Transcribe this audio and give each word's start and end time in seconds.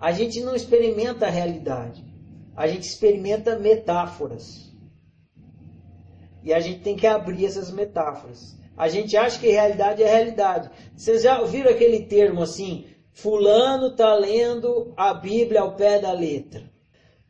A 0.00 0.12
gente 0.12 0.40
não 0.40 0.56
experimenta 0.56 1.26
a 1.26 1.30
realidade. 1.30 2.04
A 2.56 2.66
gente 2.66 2.84
experimenta 2.84 3.58
metáforas. 3.58 4.70
E 6.42 6.52
a 6.52 6.60
gente 6.60 6.80
tem 6.80 6.96
que 6.96 7.06
abrir 7.06 7.44
essas 7.44 7.70
metáforas. 7.70 8.58
A 8.76 8.88
gente 8.88 9.14
acha 9.16 9.38
que 9.38 9.48
realidade 9.48 10.02
é 10.02 10.10
realidade. 10.10 10.70
Vocês 10.96 11.22
já 11.22 11.38
ouviram 11.40 11.70
aquele 11.70 12.06
termo 12.06 12.42
assim? 12.42 12.86
Fulano 13.12 13.88
está 13.88 14.14
lendo 14.14 14.94
a 14.96 15.12
Bíblia 15.12 15.60
ao 15.60 15.76
pé 15.76 15.98
da 15.98 16.12
letra. 16.12 16.62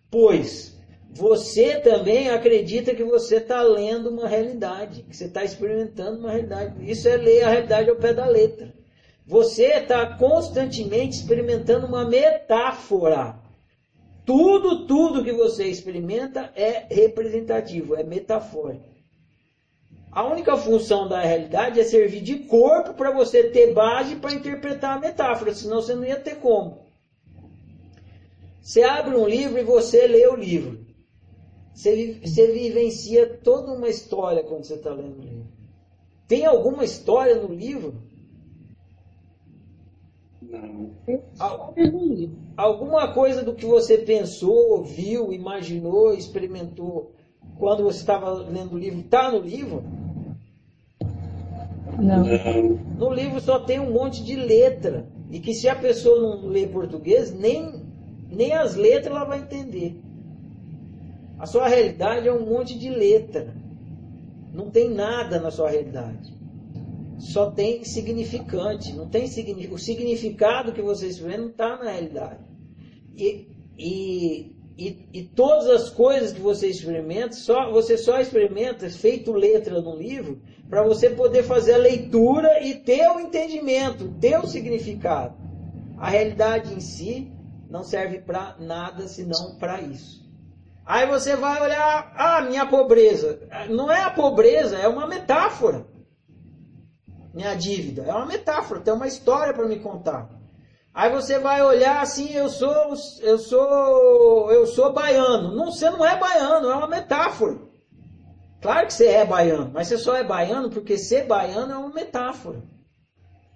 Pois 0.08 0.78
você 1.12 1.80
também 1.80 2.30
acredita 2.30 2.94
que 2.94 3.02
você 3.02 3.38
está 3.38 3.62
lendo 3.62 4.10
uma 4.10 4.28
realidade, 4.28 5.02
que 5.02 5.16
você 5.16 5.24
está 5.24 5.42
experimentando 5.42 6.20
uma 6.20 6.30
realidade. 6.30 6.88
Isso 6.88 7.08
é 7.08 7.16
ler 7.16 7.42
a 7.42 7.50
realidade 7.50 7.90
ao 7.90 7.96
pé 7.96 8.14
da 8.14 8.26
letra. 8.26 8.72
Você 9.30 9.66
está 9.74 10.16
constantemente 10.16 11.18
experimentando 11.18 11.86
uma 11.86 12.04
metáfora. 12.04 13.38
Tudo, 14.26 14.88
tudo 14.88 15.22
que 15.22 15.32
você 15.32 15.66
experimenta 15.66 16.52
é 16.56 16.92
representativo, 16.92 17.94
é 17.94 18.02
metafórico. 18.02 18.90
A 20.10 20.26
única 20.26 20.56
função 20.56 21.08
da 21.08 21.20
realidade 21.20 21.78
é 21.78 21.84
servir 21.84 22.22
de 22.22 22.40
corpo 22.40 22.94
para 22.94 23.12
você 23.12 23.44
ter 23.44 23.72
base 23.72 24.16
para 24.16 24.34
interpretar 24.34 24.96
a 24.96 25.00
metáfora, 25.00 25.54
senão 25.54 25.80
você 25.80 25.94
não 25.94 26.04
ia 26.04 26.18
ter 26.18 26.40
como. 26.40 26.86
Você 28.60 28.82
abre 28.82 29.14
um 29.14 29.28
livro 29.28 29.60
e 29.60 29.62
você 29.62 30.08
lê 30.08 30.26
o 30.26 30.34
livro. 30.34 30.84
Você, 31.72 32.18
você 32.20 32.50
vivencia 32.50 33.38
toda 33.44 33.70
uma 33.70 33.88
história 33.88 34.42
quando 34.42 34.64
você 34.64 34.74
está 34.74 34.90
lendo 34.90 35.20
o 35.20 35.22
livro. 35.22 35.46
Tem 36.26 36.44
alguma 36.44 36.82
história 36.82 37.36
no 37.36 37.54
livro? 37.54 38.09
Não. 40.50 40.90
Al 41.38 41.74
alguma 42.56 43.14
coisa 43.14 43.42
do 43.42 43.54
que 43.54 43.64
você 43.64 43.98
pensou, 43.98 44.82
viu, 44.82 45.32
imaginou, 45.32 46.12
experimentou 46.12 47.12
quando 47.56 47.84
você 47.84 47.98
estava 47.98 48.32
lendo 48.32 48.74
o 48.74 48.78
livro 48.78 49.00
está 49.00 49.30
no 49.30 49.38
livro? 49.38 49.84
Não. 51.98 52.24
No 52.98 53.12
livro 53.12 53.40
só 53.40 53.60
tem 53.60 53.78
um 53.78 53.92
monte 53.92 54.24
de 54.24 54.34
letra. 54.34 55.06
E 55.30 55.38
que 55.38 55.54
se 55.54 55.68
a 55.68 55.76
pessoa 55.76 56.20
não 56.20 56.48
lê 56.48 56.66
português, 56.66 57.32
nem, 57.32 57.84
nem 58.28 58.52
as 58.52 58.74
letras 58.74 59.14
ela 59.14 59.24
vai 59.24 59.38
entender. 59.38 60.00
A 61.38 61.46
sua 61.46 61.68
realidade 61.68 62.26
é 62.26 62.32
um 62.32 62.44
monte 62.44 62.76
de 62.76 62.88
letra. 62.88 63.54
Não 64.52 64.70
tem 64.70 64.90
nada 64.90 65.38
na 65.38 65.50
sua 65.50 65.70
realidade. 65.70 66.39
Só 67.20 67.50
tem 67.50 67.84
significante. 67.84 68.94
Não 68.94 69.08
tem 69.08 69.26
O 69.70 69.78
significado 69.78 70.72
que 70.72 70.82
você 70.82 71.06
experimenta 71.06 71.42
não 71.42 71.50
está 71.50 71.76
na 71.76 71.90
realidade. 71.90 72.44
E, 73.14 73.46
e, 73.78 74.56
e, 74.78 75.08
e, 75.12 75.24
todas 75.24 75.68
as 75.68 75.90
coisas 75.90 76.32
que 76.32 76.40
você 76.40 76.68
experimenta, 76.68 77.32
só, 77.32 77.70
você 77.70 77.98
só 77.98 78.18
experimenta 78.18 78.88
feito 78.88 79.32
letra 79.32 79.80
no 79.82 79.94
livro 79.94 80.40
para 80.68 80.82
você 80.82 81.10
poder 81.10 81.42
fazer 81.42 81.74
a 81.74 81.78
leitura 81.78 82.62
e 82.62 82.76
ter 82.76 83.10
o 83.10 83.20
entendimento, 83.20 84.08
ter 84.18 84.38
o 84.38 84.46
significado. 84.46 85.36
A 85.98 86.08
realidade 86.08 86.72
em 86.72 86.80
si 86.80 87.30
não 87.68 87.84
serve 87.84 88.20
para 88.20 88.56
nada 88.58 89.06
senão 89.06 89.58
para 89.58 89.82
isso. 89.82 90.20
Aí 90.86 91.06
você 91.06 91.36
vai 91.36 91.60
olhar, 91.62 92.12
ah, 92.16 92.40
minha 92.42 92.64
pobreza. 92.66 93.38
Não 93.68 93.92
é 93.92 94.02
a 94.02 94.10
pobreza, 94.10 94.78
é 94.78 94.88
uma 94.88 95.06
metáfora. 95.06 95.86
Minha 97.32 97.54
dívida 97.54 98.02
é 98.02 98.12
uma 98.12 98.26
metáfora, 98.26 98.80
tem 98.80 98.92
uma 98.92 99.06
história 99.06 99.54
para 99.54 99.66
me 99.66 99.78
contar. 99.78 100.28
Aí 100.92 101.10
você 101.10 101.38
vai 101.38 101.62
olhar 101.62 102.02
assim, 102.02 102.32
eu 102.32 102.48
sou, 102.48 102.94
eu 103.20 103.38
sou, 103.38 104.50
eu 104.50 104.66
sou 104.66 104.92
baiano. 104.92 105.54
Não, 105.54 105.66
você 105.70 105.88
não 105.88 106.04
é 106.04 106.18
baiano, 106.18 106.68
é 106.68 106.74
uma 106.74 106.88
metáfora. 106.88 107.58
Claro 108.60 108.86
que 108.86 108.92
você 108.92 109.06
é 109.06 109.24
baiano, 109.24 109.70
mas 109.72 109.88
você 109.88 109.96
só 109.96 110.16
é 110.16 110.24
baiano 110.24 110.68
porque 110.68 110.98
ser 110.98 111.26
baiano 111.26 111.72
é 111.72 111.76
uma 111.76 111.94
metáfora 111.94 112.62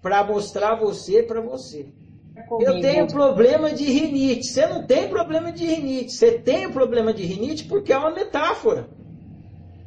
para 0.00 0.22
mostrar 0.22 0.76
você 0.76 1.22
para 1.22 1.40
você. 1.40 1.92
É 2.36 2.44
eu 2.60 2.80
tenho 2.80 3.06
problema 3.06 3.72
de 3.72 3.84
rinite. 3.84 4.48
Você 4.48 4.66
não 4.66 4.86
tem 4.86 5.08
problema 5.08 5.52
de 5.52 5.64
rinite. 5.64 6.12
Você 6.12 6.38
tem 6.38 6.70
problema 6.70 7.12
de 7.12 7.24
rinite 7.24 7.64
porque 7.64 7.92
é 7.92 7.98
uma 7.98 8.10
metáfora. 8.10 8.88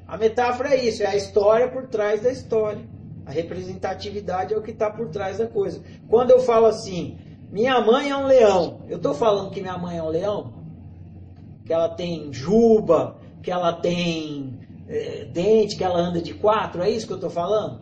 A 0.07 0.17
metáfora 0.17 0.69
é 0.69 0.85
isso, 0.85 1.03
é 1.03 1.07
a 1.07 1.15
história 1.15 1.69
por 1.69 1.87
trás 1.87 2.21
da 2.21 2.31
história. 2.31 2.96
A 3.27 3.31
representatividade 3.31 4.53
é 4.53 4.57
o 4.57 4.61
que 4.61 4.71
está 4.71 4.89
por 4.89 5.09
trás 5.09 5.37
da 5.37 5.47
coisa. 5.47 5.81
Quando 6.07 6.31
eu 6.31 6.39
falo 6.39 6.65
assim, 6.65 7.19
minha 7.51 7.81
mãe 7.81 8.09
é 8.09 8.15
um 8.15 8.25
leão, 8.25 8.85
eu 8.87 8.95
estou 8.95 9.13
falando 9.13 9.51
que 9.51 9.59
minha 9.59 9.77
mãe 9.77 9.97
é 9.97 10.01
um 10.03 10.07
leão? 10.07 10.53
Que 11.65 11.73
ela 11.73 11.89
tem 11.89 12.31
juba, 12.31 13.17
que 13.43 13.51
ela 13.51 13.73
tem 13.73 14.57
é, 14.87 15.25
dente, 15.25 15.75
que 15.75 15.83
ela 15.83 15.99
anda 15.99 16.21
de 16.21 16.33
quatro, 16.35 16.81
é 16.81 16.89
isso 16.89 17.05
que 17.05 17.11
eu 17.11 17.17
estou 17.17 17.29
falando? 17.29 17.81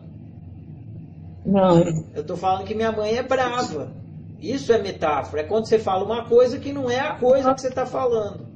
Não. 1.44 1.78
Eu 2.12 2.22
estou 2.22 2.36
falando 2.36 2.64
que 2.64 2.74
minha 2.74 2.90
mãe 2.90 3.16
é 3.16 3.22
brava. 3.22 3.92
Isso 4.40 4.72
é 4.72 4.82
metáfora. 4.82 5.42
É 5.42 5.44
quando 5.44 5.68
você 5.68 5.78
fala 5.78 6.04
uma 6.04 6.24
coisa 6.24 6.58
que 6.58 6.72
não 6.72 6.90
é 6.90 6.98
a 6.98 7.14
coisa 7.14 7.54
que 7.54 7.60
você 7.60 7.68
está 7.68 7.86
falando. 7.86 8.48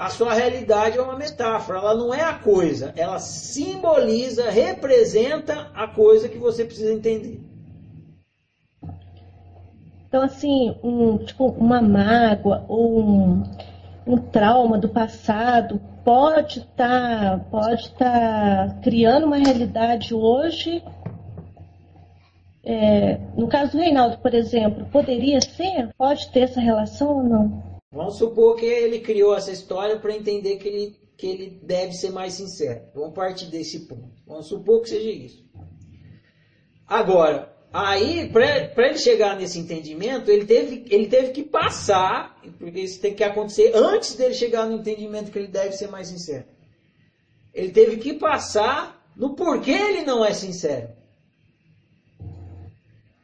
A 0.00 0.08
sua 0.08 0.32
realidade 0.32 0.96
é 0.96 1.02
uma 1.02 1.14
metáfora, 1.14 1.78
ela 1.78 1.94
não 1.94 2.14
é 2.14 2.22
a 2.22 2.32
coisa, 2.32 2.90
ela 2.96 3.18
simboliza, 3.18 4.48
representa 4.48 5.70
a 5.74 5.86
coisa 5.86 6.26
que 6.26 6.38
você 6.38 6.64
precisa 6.64 6.90
entender. 6.90 7.38
Então, 10.08 10.22
assim, 10.22 10.74
um, 10.82 11.18
tipo, 11.18 11.48
uma 11.48 11.82
mágoa 11.82 12.64
ou 12.66 12.98
um, 12.98 13.42
um 14.06 14.16
trauma 14.16 14.78
do 14.78 14.88
passado 14.88 15.78
pode 16.02 16.60
estar 16.60 17.38
tá, 17.38 17.44
pode 17.50 17.92
tá 17.92 18.78
criando 18.82 19.26
uma 19.26 19.36
realidade 19.36 20.14
hoje. 20.14 20.82
É, 22.64 23.18
no 23.36 23.48
caso 23.48 23.72
do 23.72 23.78
Reinaldo, 23.82 24.16
por 24.16 24.32
exemplo, 24.32 24.86
poderia 24.86 25.42
ser? 25.42 25.90
Pode 25.98 26.30
ter 26.30 26.40
essa 26.40 26.58
relação 26.58 27.18
ou 27.18 27.22
não? 27.22 27.69
Vamos 27.92 28.18
supor 28.18 28.56
que 28.56 28.66
ele 28.66 29.00
criou 29.00 29.34
essa 29.34 29.50
história 29.50 29.98
para 29.98 30.14
entender 30.14 30.56
que 30.58 30.68
ele, 30.68 30.96
que 31.16 31.26
ele 31.26 31.60
deve 31.62 31.92
ser 31.92 32.10
mais 32.10 32.34
sincero. 32.34 32.82
Vamos 32.94 33.14
partir 33.14 33.46
desse 33.46 33.80
ponto. 33.80 34.22
Vamos 34.26 34.46
supor 34.46 34.82
que 34.82 34.90
seja 34.90 35.10
isso. 35.10 35.44
Agora, 36.86 37.50
Aí, 37.72 38.28
para 38.28 38.88
ele 38.88 38.98
chegar 38.98 39.36
nesse 39.36 39.56
entendimento, 39.58 40.28
ele 40.28 40.44
teve, 40.44 40.86
ele 40.90 41.06
teve 41.06 41.30
que 41.30 41.44
passar, 41.44 42.36
porque 42.58 42.80
isso 42.80 43.00
tem 43.00 43.14
que 43.14 43.22
acontecer 43.22 43.70
antes 43.76 44.16
dele 44.16 44.34
chegar 44.34 44.66
no 44.66 44.78
entendimento 44.78 45.30
que 45.30 45.38
ele 45.38 45.46
deve 45.46 45.72
ser 45.72 45.88
mais 45.88 46.08
sincero. 46.08 46.46
Ele 47.54 47.70
teve 47.70 47.98
que 47.98 48.14
passar 48.14 49.00
no 49.16 49.36
porquê 49.36 49.70
ele 49.70 50.02
não 50.02 50.24
é 50.24 50.32
sincero. 50.32 50.88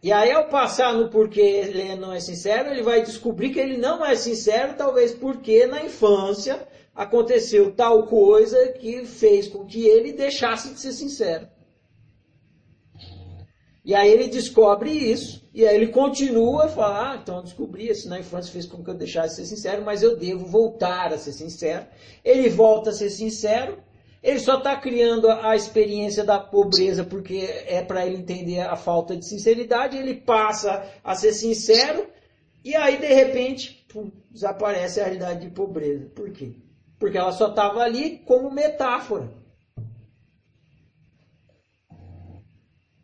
E 0.07 0.13
aí, 0.13 0.31
ao 0.31 0.47
passar 0.47 0.95
no 0.95 1.11
porquê 1.11 1.41
ele 1.41 1.97
não 1.97 2.13
é 2.13 2.21
sincero, 2.21 2.71
ele 2.71 2.81
vai 2.81 3.03
descobrir 3.03 3.51
que 3.51 3.59
ele 3.59 3.77
não 3.77 4.07
é 4.07 4.15
sincero, 4.15 4.77
talvez 4.79 5.13
porque 5.13 5.67
na 5.67 5.85
infância 5.85 6.65
aconteceu 6.95 7.75
tal 7.75 8.05
coisa 8.07 8.69
que 8.69 9.05
fez 9.05 9.49
com 9.49 9.67
que 9.67 9.85
ele 9.85 10.13
deixasse 10.13 10.73
de 10.73 10.79
ser 10.79 10.93
sincero. 10.93 11.49
E 13.85 13.97
aí 13.97 14.09
ele 14.09 14.29
descobre 14.29 14.91
isso, 14.91 15.45
e 15.53 15.67
aí 15.67 15.75
ele 15.75 15.89
continua 15.89 16.67
a 16.67 16.69
falar, 16.69 17.11
ah, 17.11 17.19
então 17.21 17.39
eu 17.39 17.43
descobri, 17.43 17.89
isso 17.89 18.09
na 18.09 18.21
infância 18.21 18.53
fez 18.53 18.65
com 18.65 18.85
que 18.85 18.91
eu 18.91 18.95
deixasse 18.95 19.31
de 19.31 19.49
ser 19.49 19.57
sincero, 19.57 19.85
mas 19.85 20.05
eu 20.05 20.17
devo 20.17 20.47
voltar 20.47 21.13
a 21.13 21.19
ser 21.19 21.33
sincero. 21.33 21.85
Ele 22.25 22.49
volta 22.49 22.91
a 22.91 22.93
ser 22.93 23.11
sincero, 23.11 23.83
ele 24.23 24.39
só 24.41 24.59
está 24.59 24.77
criando 24.77 25.31
a, 25.31 25.55
experiência 25.55 26.25
da 26.25 26.39
pobreza 26.39 27.05
porque 27.05 27.37
é 27.67 27.83
para 27.83 28.07
ele 28.07 28.17
entender 28.17 28.61
a 28.61 28.77
falta 28.77 29.17
de 29.17 29.25
sinceridade, 29.25 29.97
ele 29.97 30.15
passa 30.15 30.85
a 31.05 31.15
ser 31.15 31.33
sincero, 31.33 32.07
e 32.65 32.75
aí 32.75 32.99
de 32.99 33.07
repente 33.07 33.87
pum, 33.93 34.11
desaparece 34.31 35.01
a 35.01 35.05
realidade 35.05 35.41
de 35.41 35.51
pobreza. 35.51 36.07
Por 36.15 36.31
quê? 36.33 36.55
Porque 36.99 37.19
ela 37.19 37.33
só 37.33 37.49
estava 37.51 37.81
ali 37.81 38.19
como 38.19 38.51
metáfora. 38.51 39.31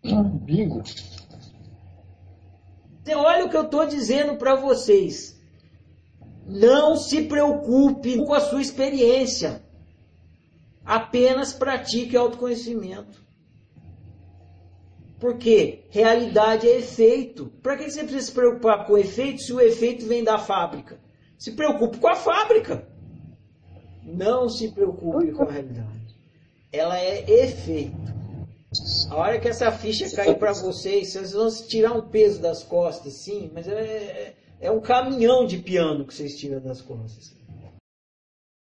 Bingo. 0.03 0.83
Olha 3.15 3.47
o 3.47 3.51
que 3.51 3.57
eu 3.57 3.65
estou 3.65 3.87
dizendo 3.87 4.37
para 4.37 4.55
vocês. 4.55 5.41
Não 6.47 6.97
se 6.97 7.23
preocupe 7.23 8.17
com 8.25 8.35
a 8.35 8.41
sua 8.41 8.61
experiência. 8.61 9.63
Apenas 10.93 11.55
pratique 11.55 12.15
autoconhecimento. 12.15 13.25
Porque 15.19 15.87
realidade 15.89 16.69
é 16.69 16.77
efeito. 16.77 17.47
Para 17.63 17.79
que 17.79 17.91
você 17.91 18.01
precisa 18.01 18.27
se 18.27 18.33
preocupar 18.33 18.85
com 18.85 18.93
o 18.93 18.99
efeito 18.99 19.41
se 19.41 19.55
o 19.55 19.61
efeito 19.61 20.05
vem 20.05 20.23
da 20.23 20.37
fábrica? 20.37 21.01
Se 21.39 21.53
preocupe 21.53 21.97
com 21.97 22.09
a 22.09 22.15
fábrica. 22.15 22.87
Não 24.03 24.51
se 24.51 24.69
preocupe 24.69 25.33
com 25.33 25.45
a 25.45 25.51
realidade. 25.51 26.15
Ela 26.71 26.99
é 26.99 27.25
efeito. 27.43 28.13
A 29.09 29.17
hora 29.17 29.41
que 29.41 29.49
essa 29.49 29.73
ficha 29.73 30.15
cair 30.15 30.37
para 30.37 30.53
vocês, 30.53 31.11
vocês 31.11 31.33
vão 31.33 31.49
tirar 31.69 31.95
um 31.95 32.07
peso 32.11 32.39
das 32.39 32.63
costas, 32.63 33.15
sim, 33.15 33.51
mas 33.55 33.67
é, 33.67 33.81
é, 33.81 34.35
é 34.61 34.71
um 34.71 34.81
caminhão 34.81 35.47
de 35.47 35.57
piano 35.57 36.07
que 36.07 36.13
vocês 36.13 36.37
tiram 36.39 36.61
das 36.61 36.83
costas. 36.83 37.35